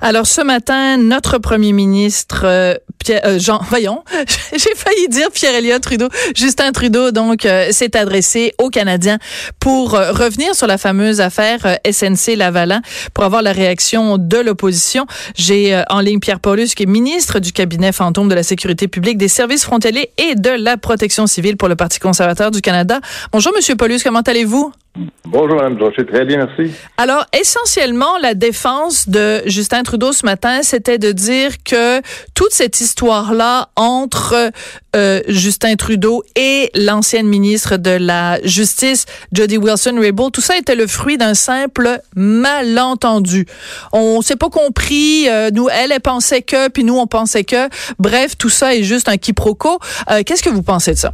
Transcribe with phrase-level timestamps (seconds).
[0.00, 2.74] Alors ce matin, notre premier ministre euh,
[3.10, 4.02] euh, Jean, voyons,
[4.52, 9.18] j'ai failli dire Pierre Elliott Trudeau, Justin Trudeau donc euh, s'est adressé aux Canadiens
[9.60, 12.80] pour revenir sur la fameuse affaire SNC Lavalin
[13.14, 15.06] pour avoir la réaction de l'opposition.
[15.34, 19.18] J'ai en ligne Pierre Paulus qui est ministre du cabinet fantôme de la sécurité publique,
[19.18, 23.00] des services frontaliers et de la protection civile pour le Parti conservateur du Canada.
[23.32, 24.72] Bonjour monsieur Paulus, comment allez-vous?
[25.24, 26.04] Bonjour, Mme Brochet.
[26.06, 26.74] Très bien, merci.
[26.96, 32.00] Alors, essentiellement, la défense de Justin Trudeau ce matin, c'était de dire que
[32.34, 34.50] toute cette histoire-là entre
[34.96, 40.86] euh, Justin Trudeau et l'ancienne ministre de la Justice, Jody Wilson-Raybould, tout ça était le
[40.86, 43.46] fruit d'un simple malentendu.
[43.92, 45.28] On s'est pas compris.
[45.28, 47.68] Euh, nous, elle, elle pensait que, puis nous, on pensait que.
[47.98, 49.78] Bref, tout ça est juste un quiproquo.
[50.10, 51.12] Euh, Qu'est-ce que vous pensez de ça?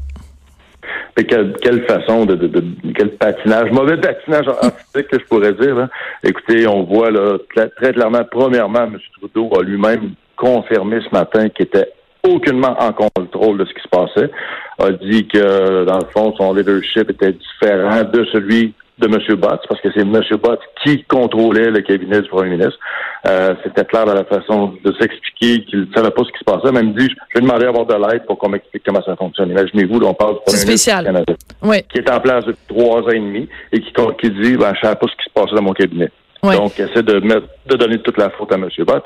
[1.22, 2.64] Quelle, quelle façon de, de, de,
[2.96, 5.88] quel patinage, mauvais patinage artistique que je pourrais dire.
[6.24, 8.98] Écoutez, on voit là très clairement, premièrement, M.
[9.20, 11.92] Trudeau a lui-même confirmé ce matin qu'il était
[12.24, 14.30] aucunement en contrôle de ce qui se passait,
[14.78, 19.36] a dit que dans le fond son leadership était différent de celui de M.
[19.36, 20.20] Bott, parce que c'est M.
[20.42, 22.78] Bott qui contrôlait le cabinet du premier ministre.
[23.26, 26.44] Euh, C'était clair dans la façon de s'expliquer qu'il ne savait pas ce qui se
[26.44, 26.70] passait.
[26.72, 29.50] Même dit, je vais demander à avoir de l'aide pour qu'on m'explique comment ça fonctionne.
[29.50, 31.04] Imaginez-vous, on parle du premier spécial.
[31.04, 31.82] Canada, oui.
[31.92, 34.78] qui est en place depuis trois ans et demi et qui, qui dit, ben, je
[34.78, 36.10] ne savais pas ce qui se passait dans mon cabinet.
[36.44, 36.56] Oui.
[36.56, 38.68] Donc, essaie de, mettre, de donner toute la faute à M.
[38.86, 39.04] Bott.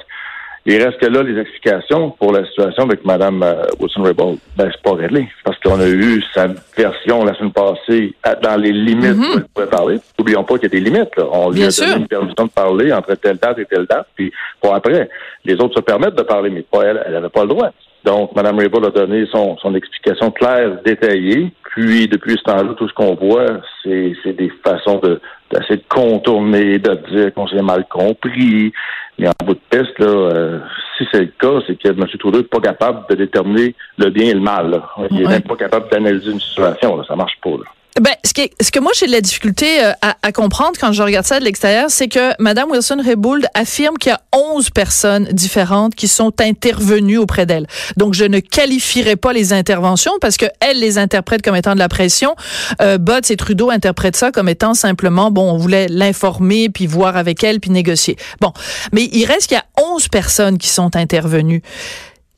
[0.70, 4.82] Il reste que là, les explications pour la situation avec Mme euh, Wilson-Raybould, ben, c'est
[4.82, 5.26] pas réglé.
[5.42, 9.34] Parce qu'on a eu sa version la semaine passée dans les limites mm -hmm.
[9.34, 9.96] où elle pouvait parler.
[10.18, 11.16] N'oublions pas qu'il y a des limites.
[11.16, 11.24] Là.
[11.32, 11.86] On lui Bien a sûr.
[11.86, 14.30] donné une permission de parler entre telle date et telle date, puis
[14.60, 15.08] pour après.
[15.46, 17.70] Les autres se permettent de parler, mais pas elle, elle n'avait pas le droit.
[18.04, 21.50] Donc, Mme Raybould a donné son, son explication claire, détaillée.
[21.70, 23.50] Puis, depuis ce temps-là, tout ce qu'on voit,
[23.82, 25.12] c'est des façons de
[25.50, 28.72] d'essayer de contourner, de dire qu'on s'est mal compris.
[29.18, 30.58] Mais en bout de piste, là, euh,
[30.96, 32.04] si c'est le cas, c'est que M.
[32.18, 34.70] Trudeau n'est pas capable de déterminer le bien et le mal.
[34.70, 34.88] Là.
[35.10, 35.32] Il n'est Ouais.
[35.32, 36.96] même pas capable d'analyser une situation.
[36.96, 37.04] Là.
[37.08, 37.50] Ça marche pas.
[37.50, 37.64] Là.
[38.00, 40.72] Ben, ce, qui est- ce que moi j'ai de la difficulté euh, à, à comprendre
[40.80, 44.70] quand je regarde ça de l'extérieur, c'est que Mme Wilson-Raybould affirme qu'il y a 11
[44.70, 47.66] personnes différentes qui sont intervenues auprès d'elle.
[47.96, 51.78] Donc je ne qualifierai pas les interventions parce que elle les interprète comme étant de
[51.80, 52.36] la pression.
[52.80, 57.16] Euh, Botts et Trudeau interprètent ça comme étant simplement bon, on voulait l'informer puis voir
[57.16, 58.16] avec elle puis négocier.
[58.40, 58.52] Bon,
[58.92, 61.62] mais il reste qu'il y a 11 personnes qui sont intervenues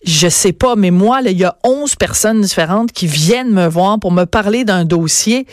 [0.04, 3.98] je sais pas, mais moi, il y a 11 personnes différentes qui viennent me voir
[3.98, 5.46] pour me parler d'un dossier.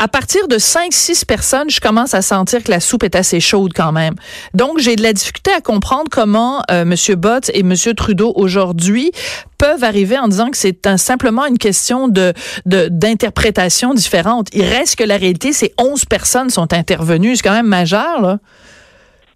[0.00, 3.72] À partir de 5-6 personnes, je commence à sentir que la soupe est assez chaude
[3.74, 4.14] quand même.
[4.52, 6.94] Donc, j'ai de la difficulté à comprendre comment euh, M.
[7.16, 7.74] Bott et M.
[7.96, 9.12] Trudeau aujourd'hui
[9.56, 12.32] peuvent arriver en disant que c'est simplement une question de
[12.66, 14.48] de- d'interprétation différente.
[14.52, 17.36] Il reste que la réalité, c'est 11 personnes sont intervenues.
[17.36, 18.38] C'est quand même majeur, là.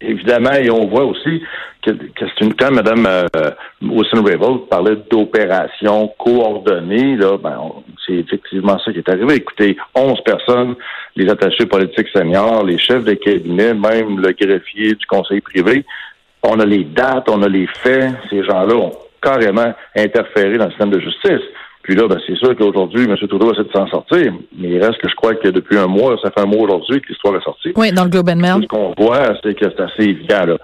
[0.00, 1.42] Évidemment, et on voit aussi
[1.82, 3.50] que, que c'est une quand Mme euh,
[3.82, 7.16] Wilson Raybould parlait d'opération coordonnée.
[7.16, 7.58] Là, ben,
[8.06, 9.34] c'est effectivement ça qui est arrivé.
[9.36, 10.76] Écoutez, 11 personnes,
[11.16, 15.84] les attachés politiques seniors, les chefs de cabinet, même le greffier du conseil privé.
[16.44, 18.12] On a les dates, on a les faits.
[18.30, 21.42] Ces gens-là ont carrément interféré dans le système de justice.
[21.88, 23.16] Puis là, ben, c'est sûr qu'aujourd'hui, M.
[23.16, 24.30] Trudeau essaie de s'en sortir.
[24.58, 27.00] Mais il reste que je crois que depuis un mois, ça fait un mois aujourd'hui
[27.00, 27.72] que l'histoire est sortie.
[27.76, 28.62] Oui, dans le Globe and Mail.
[28.64, 30.44] Ce qu'on voit, c'est que c'est assez évident.
[30.44, 30.58] Là.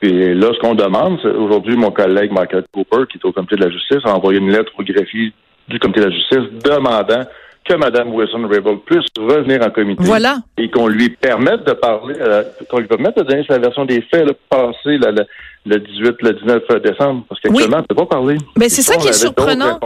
[0.00, 3.56] Puis là, ce qu'on demande, c'est aujourd'hui, mon collègue Michael Cooper, qui est au comité
[3.56, 5.34] de la justice, a envoyé une lettre au greffier
[5.68, 7.24] du comité de la justice demandant
[7.62, 10.36] que Mme Wilson-Raybould puisse revenir en comité Voilà.
[10.56, 14.00] et qu'on lui permette de parler, euh, qu'on lui permette de donner sa version des
[14.00, 15.24] faits, là, passer la- la-
[15.66, 17.72] le 18, le 19 décembre, parce qu'actuellement, Oui.
[17.74, 18.36] elle ne peut pas parler.
[18.62, 19.78] Et c'est ça on qui est surprenant.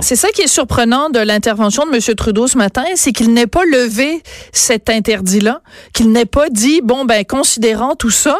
[0.00, 2.14] C'est ça qui est surprenant de l'intervention de M.
[2.14, 5.62] Trudeau ce matin, c'est qu'il n'ait pas levé cet interdit-là,
[5.94, 8.36] qu'il n'ait pas dit bon ben considérant tout ça,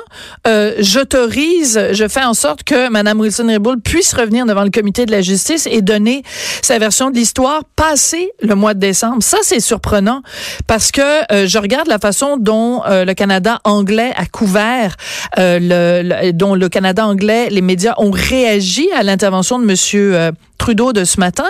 [0.47, 5.11] euh, j'autorise, je fais en sorte que Mme Wilson-Raybould puisse revenir devant le comité de
[5.11, 6.23] la justice et donner
[6.61, 9.23] sa version de l'histoire passé le mois de décembre.
[9.23, 10.21] Ça c'est surprenant
[10.67, 11.00] parce que
[11.33, 14.97] euh, je regarde la façon dont euh, le Canada anglais a couvert,
[15.39, 20.32] le, le- dont le Canada anglais, les médias ont réagi à l'intervention de Monsieur euh,
[20.59, 21.47] Trudeau de ce matin.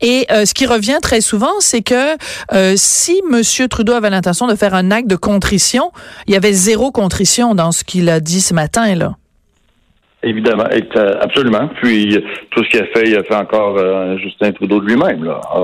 [0.00, 2.16] Et euh, ce qui revient très souvent, c'est que
[2.52, 5.92] euh, si Monsieur Trudeau avait l'intention de faire un acte de contrition,
[6.26, 9.14] il y avait zéro contrition dans ce qu'il a dit ce matin là.
[10.26, 11.68] Évidemment, euh, absolument.
[11.82, 14.86] Puis euh, tout ce qu'il a fait, il a fait encore euh, Justin Trudeau de
[14.86, 15.22] lui-même.
[15.24, 15.40] Là.
[15.52, 15.58] A,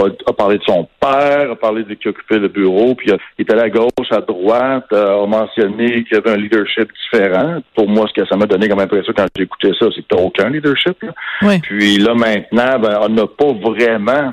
[0.00, 3.44] a- a parlé de son père, a parlé de qui occupait le bureau, puis il
[3.44, 7.58] est allé à gauche, à droite, a mentionné qu'il y avait un leadership différent.
[7.74, 10.22] Pour moi, ce que ça m'a donné comme impression quand écouté ça, c'est que t'as
[10.22, 11.02] aucun leadership.
[11.02, 11.10] Là.
[11.42, 11.58] Oui.
[11.60, 14.32] Puis là maintenant, ben, on n'a pas vraiment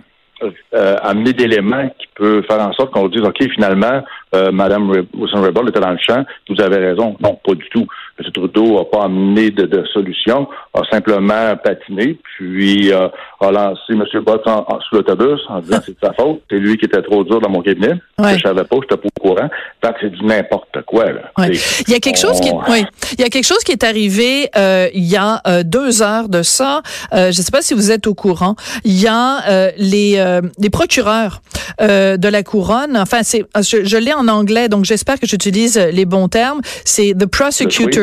[0.74, 4.03] euh, amené d'éléments qui peut faire en sorte qu'on dise OK, finalement,
[4.35, 7.15] euh, Mme Wilson Raybould était dans le champ, vous avez raison.
[7.21, 7.85] Non, pas du tout.
[8.19, 8.31] M.
[8.31, 13.07] Trudeau n'a pas amené de, de, solution, a simplement patiné, puis euh,
[13.39, 14.04] a lancé M.
[14.24, 17.24] Bott en, sous l'autobus en disant c'est de sa faute, c'est lui qui était trop
[17.24, 17.94] dur dans mon cabinet.
[18.19, 19.50] Je savais pas, j'étais pas au courant.
[19.81, 21.06] Tant que c'est du n'importe quoi.
[21.12, 21.31] Là.
[21.48, 22.86] Il y a quelque chose qui est, oui.
[23.13, 26.30] il y a quelque chose qui est arrivé euh, il y a euh, deux heures
[26.30, 26.81] de ça.
[27.12, 28.56] Je ne sais pas si vous êtes au courant.
[28.83, 30.24] Il y a les,
[30.59, 31.42] les procureurs
[31.80, 32.98] de la couronne.
[32.98, 36.62] Enfin, c'est je, je l'ai en anglais, donc j'espère que j'utilise les bons termes.
[36.86, 37.25] C'est the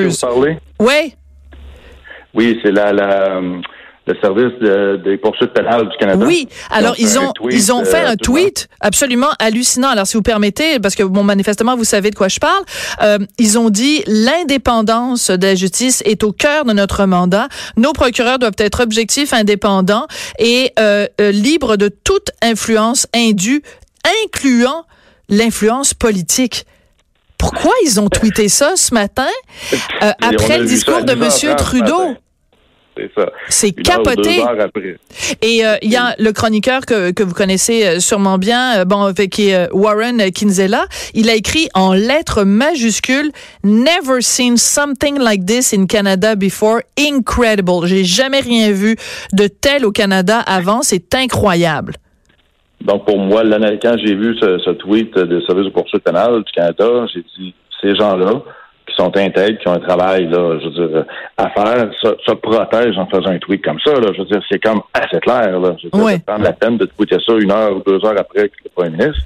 [0.06, 0.38] prosecutors.
[0.78, 1.14] Oui.
[2.32, 3.40] Oui, c'est la, la
[4.06, 6.24] le service des poursuites pénales du Canada.
[6.24, 9.88] Oui, alors ils ont ils ont fait euh, un tweet absolument hallucinant.
[9.88, 12.64] Alors si vous permettez, parce que bon manifestement vous savez de quoi je parle,
[13.02, 17.48] euh, ils ont dit l'indépendance de la justice est au cœur de notre mandat.
[17.76, 20.06] Nos procureurs doivent être objectifs, indépendants
[20.38, 23.62] et euh, euh libres de toute influence indue,
[24.24, 24.84] incluant
[25.28, 26.66] l'influence politique.
[27.40, 29.28] Pourquoi ils ont tweeté ça ce matin
[29.72, 31.56] euh, après le discours de M.
[31.56, 32.16] Trudeau?
[33.48, 34.42] C'est capoté.
[35.42, 38.84] Et euh, il y a le chroniqueur que, que vous connaissez euh, sûrement bien, euh,
[38.84, 40.86] bon, qui est Warren Kinzela.
[41.14, 43.30] Il a écrit en lettres majuscules
[43.64, 46.80] Never seen something like this in Canada before.
[46.98, 47.86] Incredible.
[47.86, 48.96] J'ai jamais rien vu
[49.32, 50.82] de tel au Canada avant.
[50.82, 51.94] C'est incroyable.
[52.80, 53.42] Donc pour moi,
[53.82, 57.54] quand j'ai vu ce, ce tweet de service de poursuite pénale du Canada, j'ai dit
[57.80, 58.42] ces gens-là
[59.00, 61.04] sont intègres, qui ont un travail, là, je veux dire,
[61.36, 63.92] à faire, se, protègent en faisant un tweet comme ça.
[63.94, 65.58] Là, je veux dire, c'est comme assez clair.
[65.58, 65.76] Là.
[65.82, 68.48] Je veux dire, prendre la peine de tweeter ça une heure ou deux heures après
[68.48, 69.22] que le premier ministre,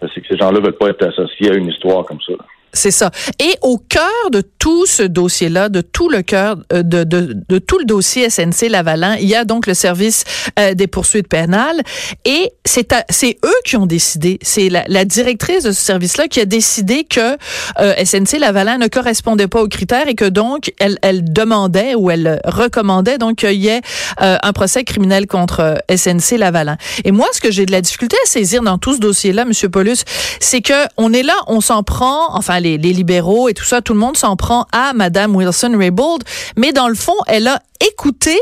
[0.00, 2.32] c'est que ces gens-là veulent pas être associés à une histoire comme ça.
[2.72, 3.10] C'est ça.
[3.38, 7.58] Et au cœur de tout ce dossier-là, de tout le cœur euh, de, de, de,
[7.58, 10.24] tout le dossier SNC Lavalin, il y a donc le service
[10.58, 11.80] euh, des poursuites pénales
[12.24, 14.38] et c'est c'est eux qui ont décidé.
[14.42, 17.36] C'est la, la, directrice de ce service-là qui a décidé que
[17.80, 22.10] euh, SNC Lavalin ne correspondait pas aux critères et que donc elle, elle demandait ou
[22.10, 23.80] elle recommandait donc qu'il y ait
[24.22, 26.76] euh, un procès criminel contre SNC Lavalin.
[27.04, 29.68] Et moi, ce que j'ai de la difficulté à saisir dans tout ce dossier-là, Monsieur
[29.68, 30.04] Paulus,
[30.38, 33.92] c'est que on est là, on s'en prend, enfin les, libéraux et tout ça, tout
[33.92, 36.22] le monde s'en prend à Madame Wilson-Raybould,
[36.56, 38.38] mais dans le fond, elle a écouté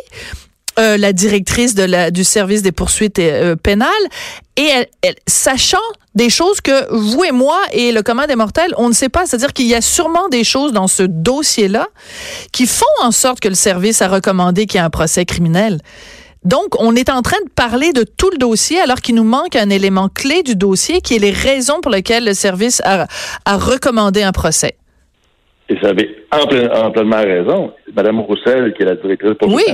[0.79, 3.88] euh, la directrice du service des poursuites euh, pénales
[4.56, 4.69] et
[5.03, 5.79] elle, sachant
[6.15, 9.26] des choses que vous et moi et le commun des mortels, on ne sait pas.
[9.26, 11.87] C'est-à-dire qu'il y a sûrement des choses dans ce dossier-là
[12.53, 15.81] qui font en sorte que le service a recommandé qu'il y ait un procès criminel.
[16.48, 19.54] Donc, on est en train de parler de tout le dossier alors qu'il nous manque
[19.54, 23.06] un élément clé du dossier qui est les raisons pour lesquelles le service a,
[23.46, 24.76] recommandé un procès.
[25.68, 27.74] Et vous avez amplement raison.
[27.94, 29.64] Madame Roussel, qui est la directrice pour oui.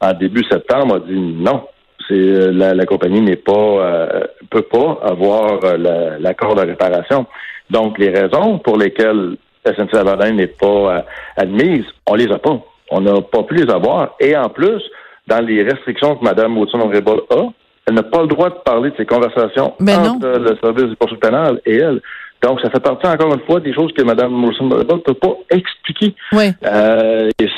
[0.00, 1.64] en début septembre, a dit non.
[2.08, 4.20] C'est euh, la, compagnie n'est pas euh,
[4.50, 7.26] peut pas avoir euh, l'accord de réparation.
[7.68, 11.04] Donc les raisons pour lesquelles SNC Lavalin n'est pas
[11.36, 12.58] admise, on les a pas.
[12.90, 14.14] On n'a pas pu les avoir.
[14.20, 14.80] Et en plus,
[15.28, 17.42] dans les restrictions que Mme Wilson-Raybould a,
[17.86, 20.96] elle n'a pas le droit de parler de ses conversations ben entre le service du
[20.96, 22.00] poursuite pénal et elle.
[22.42, 25.36] Donc, ça fait partie, encore une fois, des choses que Mme Wilson-Raybould ne peut pas
[25.50, 26.14] expliquer.
[26.32, 26.50] Oui.
[26.64, 27.48] Euh, et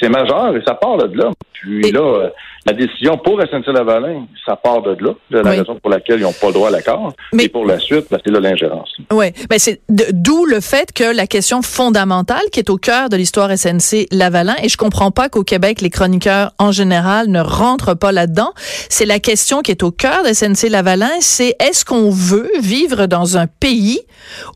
[0.00, 1.30] c'est majeur et ça part de là.
[1.52, 2.28] Puis là, euh,
[2.66, 6.32] la décision pour SNC-Lavalin, ça part de là, de la raison pour laquelle ils n'ont
[6.32, 7.12] pas le droit à l'accord.
[7.32, 8.90] Mais et pour la suite, ben, c'est là l'ingérence.
[9.12, 13.16] Oui, ben, c'est d'où le fait que la question fondamentale qui est au cœur de
[13.16, 18.10] l'histoire SNC-Lavalin, et je comprends pas qu'au Québec, les chroniqueurs en général ne rentrent pas
[18.10, 18.52] là-dedans,
[18.88, 23.36] c'est la question qui est au cœur de SNC-Lavalin, c'est est-ce qu'on veut vivre dans
[23.36, 24.00] un pays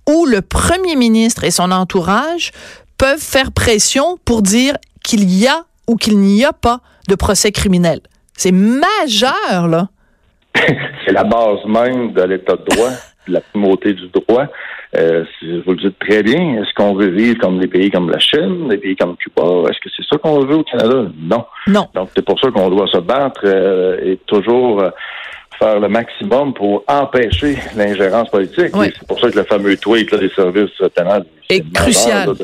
[0.08, 2.52] où le premier ministre et son entourage
[2.98, 7.52] peuvent faire pression pour dire qu'il y a ou qu'il n'y a pas de procès
[7.52, 8.00] criminel.
[8.36, 9.88] C'est majeur, là.
[10.54, 12.90] c'est la base même de l'état de droit,
[13.26, 14.46] de la primauté du droit.
[14.96, 15.24] Euh,
[15.64, 16.60] vous le dites très bien.
[16.60, 19.42] Est-ce qu'on veut vivre comme des pays comme la Chine, des pays comme Cuba?
[19.68, 21.06] Est-ce que c'est ça qu'on veut au Canada?
[21.20, 21.44] Non.
[21.68, 21.88] Non.
[21.94, 24.90] Donc, c'est pour ça qu'on doit se battre euh, et toujours euh,
[25.60, 28.70] faire le maximum pour empêcher l'ingérence politique.
[28.74, 32.34] C'est pour ça que le fameux tweet des services pénals est crucial.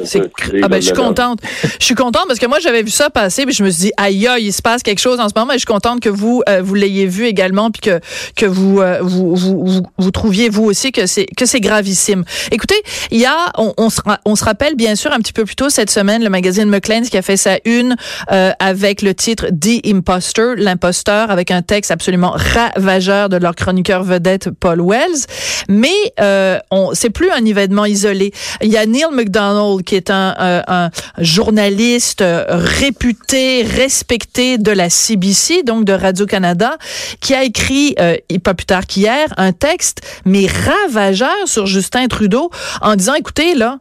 [0.62, 1.40] ah ben, je suis contente.
[1.78, 3.92] je suis contente parce que moi, j'avais vu ça passer, puis je me suis dit,
[3.96, 5.52] aïe, aïe, il se passe quelque chose en ce moment.
[5.52, 8.00] Et je suis contente que vous, euh, vous l'ayez vu également, puis que,
[8.36, 12.25] que vous, euh, vous, vous, vous, trouviez, vous aussi, que c'est, que c'est gravissime.
[12.50, 15.44] Écoutez, il y a, on, on, se, on se rappelle, bien sûr, un petit peu
[15.44, 17.96] plus tôt cette semaine, le magazine McLean's qui a fait sa une
[18.32, 24.02] euh, avec le titre The Imposter, l'imposteur, avec un texte absolument ravageur de leur chroniqueur
[24.02, 25.26] vedette Paul Wells.
[25.68, 28.32] Mais euh, on, c'est plus un événement isolé.
[28.62, 35.62] Il y a Neil McDonald, qui est un, un journaliste réputé, respecté de la CBC,
[35.64, 36.76] donc de Radio-Canada,
[37.20, 37.94] qui a écrit,
[38.42, 42.50] pas plus tard qu'hier, un texte, mais ravageur sur Justin Trudeau,
[42.80, 43.80] en disant, écoutez, là,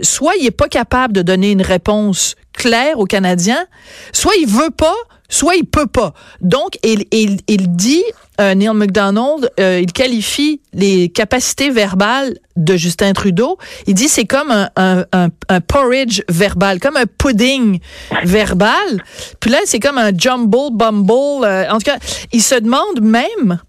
[0.00, 3.66] soit il est pas capable de donner une réponse claire aux Canadiens,
[4.12, 4.96] soit il veut pas,
[5.30, 6.12] soit il peut pas.
[6.42, 8.04] Donc, il, il, il dit,
[8.40, 13.58] euh, Neil McDonald, euh, il qualifie les capacités verbales de Justin Trudeau.
[13.86, 17.80] Il dit c'est comme un, un, un, porridge verbal, comme un pudding
[18.24, 19.02] verbal.
[19.40, 21.44] Puis là, c'est comme un jumble bumble.
[21.44, 21.98] Euh, en tout cas,
[22.32, 23.60] il se demande même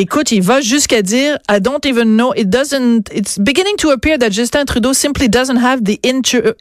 [0.00, 4.16] Écoute, il va jusqu'à dire, I don't even know, it doesn't, it's beginning to appear
[4.18, 6.00] that Justin Trudeau simply doesn't have the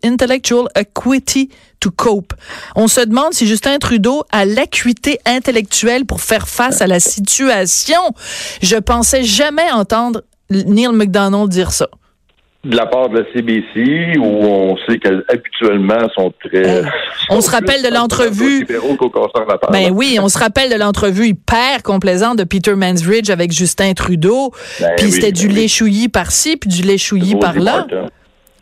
[0.04, 2.34] intellectual acuity to cope.
[2.76, 8.02] On se demande si Justin Trudeau a l'acuité intellectuelle pour faire face à la situation.
[8.62, 11.88] Je pensais jamais entendre Neil McDonald dire ça
[12.66, 16.84] de la part de la CBC où on sait qu'habituellement sont très.
[17.30, 18.66] On se rappelle de l'entrevue.
[19.72, 24.52] Ben oui, on se rappelle de l'entrevue hyper complaisante de Peter Mansbridge avec Justin Trudeau.
[24.82, 25.68] Ben puis c'était du ben
[26.12, 27.88] par-ci, puis du lait chouillis par-là.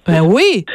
[0.06, 0.66] Ben oui.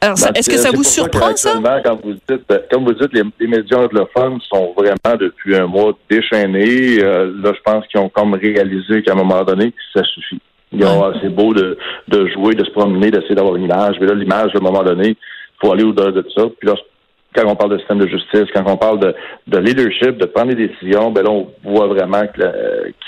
[0.00, 1.58] Alors, est-ce que ça vous surprend, ça?
[1.84, 6.98] Quand vous dites, comme vous dites, les, médias anglophones sont vraiment depuis un mois déchaînés.
[7.02, 10.40] Euh, là, je pense qu'ils ont comme réalisé qu'à un moment donné, ça suffit.
[10.72, 13.96] C'est beau de, de jouer, de se promener, d'essayer d'avoir une image.
[14.00, 15.16] Mais là, l'image, à un moment donné, il
[15.60, 16.44] faut aller au-delà de ça.
[16.58, 16.74] Puis là,
[17.34, 19.14] quand on parle de système de justice, quand on parle de,
[19.46, 22.22] de leadership, de prendre des décisions, ben là, on voit vraiment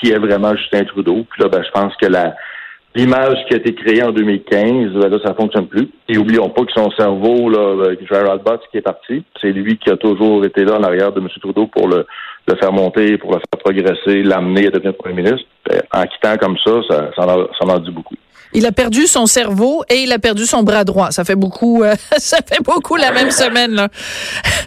[0.00, 1.24] qui est vraiment Justin Trudeau.
[1.30, 2.34] Puis là, ben, je pense que la
[2.94, 5.88] l'image qui a été créée en 2015, ben là, ça fonctionne plus.
[6.08, 9.90] Et oublions pas que son cerveau, là, Gerald Butts, qui est parti, c'est lui qui
[9.90, 11.28] a toujours été là en arrière de M.
[11.40, 12.06] Trudeau pour le,
[12.46, 15.46] le faire monter, pour le faire progresser, l'amener à devenir premier ministre.
[15.68, 18.16] Ben, en quittant comme ça, ça, ça, en, ça en dit beaucoup.
[18.52, 21.10] Il a perdu son cerveau et il a perdu son bras droit.
[21.10, 23.88] Ça fait beaucoup, euh, ça fait beaucoup la même semaine là.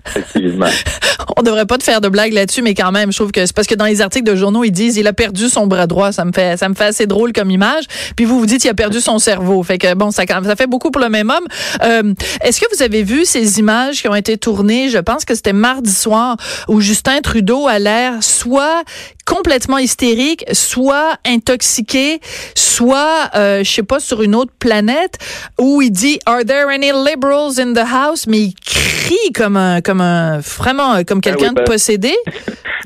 [0.08, 0.68] Effectivement.
[1.38, 3.56] On devrait pas te faire de blagues là-dessus, mais quand même, je trouve que c'est
[3.56, 6.12] parce que dans les articles de journaux ils disent il a perdu son bras droit.
[6.12, 7.86] Ça me fait, ça me fait assez drôle comme image.
[8.16, 9.62] Puis vous vous dites il a perdu son cerveau.
[9.64, 11.48] Fait que bon, ça, ça fait beaucoup pour le même homme.
[11.84, 14.90] Euh, Est-ce que vous avez vu ces images qui ont été tournées?
[14.90, 18.84] Je pense que c'était mardi soir où Justin Trudeau a l'air soit
[19.25, 22.20] complètement hystérique, soit intoxiqué,
[22.56, 25.18] soit euh, je sais pas sur une autre planète
[25.60, 28.28] où il dit Are there any liberals in the house?
[28.28, 31.63] Mais il crie comme un comme un vraiment comme ah quelqu'un de ben.
[31.63, 32.13] possédé.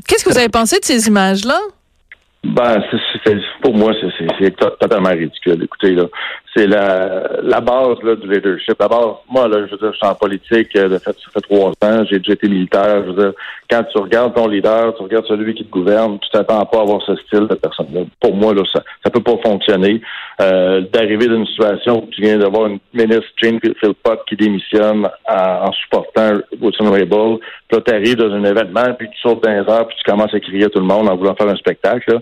[0.07, 1.59] Qu'est-ce que vous avez pensé de ces images là
[2.45, 2.79] ben,
[3.63, 3.91] pour moi,
[4.39, 5.63] c'est, totalement ridicule.
[5.63, 6.03] Écoutez, là,
[6.55, 8.79] c'est la, la base là, du leadership.
[8.79, 11.41] D'abord, moi, là, je veux dire, je suis en politique, euh, de fait, ça fait
[11.41, 13.03] trois ans, j'ai déjà été militaire.
[13.05, 13.33] Je veux dire,
[13.69, 16.81] quand tu regardes ton leader, tu regardes celui qui te gouverne, tu t'attends pas à
[16.81, 18.03] avoir ce style de personne-là.
[18.21, 20.01] Pour moi, là, ça ça peut pas fonctionner.
[20.41, 25.07] Euh, d'arriver dans une situation où tu viens d'avoir une ministre, Jane Philpott, qui démissionne
[25.27, 29.87] en, supportant Wilson Raybould, puis tu arrives dans un événement, puis tu sautes les airs,
[29.87, 32.19] puis tu commences à crier à tout le monde en voulant faire un spectacle.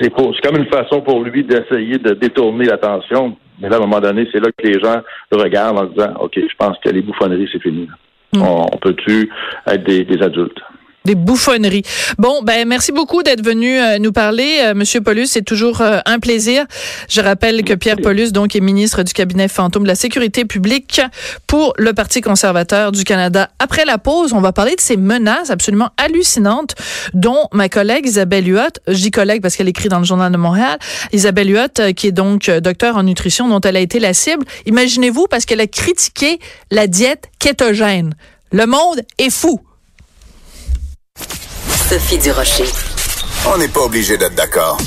[0.00, 3.36] C'est comme une façon pour lui d'essayer de détourner l'attention.
[3.60, 5.00] Mais là, à un moment donné, c'est là que les gens
[5.30, 7.88] le regardent en disant, OK, je pense que les bouffonneries, c'est fini.
[8.32, 8.42] Hmm.
[8.42, 9.28] On, peut-tu
[9.66, 10.60] être des adultes?
[11.06, 11.82] Des bouffonneries.
[12.18, 15.28] Bon, ben merci beaucoup d'être venu euh, nous parler, euh, Monsieur Paulus.
[15.28, 16.66] C'est toujours euh, un plaisir.
[17.08, 21.00] Je rappelle que Pierre Paulus, donc, est ministre du cabinet fantôme de la sécurité publique
[21.46, 23.48] pour le Parti conservateur du Canada.
[23.58, 26.74] Après la pause, on va parler de ces menaces absolument hallucinantes
[27.14, 30.36] dont ma collègue Isabelle Huot, je dis collègue parce qu'elle écrit dans le Journal de
[30.36, 30.78] Montréal,
[31.12, 34.44] Isabelle Huot, qui est donc docteur en nutrition, dont elle a été la cible.
[34.66, 36.40] Imaginez-vous parce qu'elle a critiqué
[36.70, 38.14] la diète kétogène.
[38.52, 39.60] Le monde est fou.
[41.88, 42.64] Sophie Durocher.
[43.46, 44.78] On n'est pas obligé d'être d'accord.